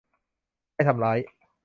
[0.73, 1.17] ไม่ทำร้าย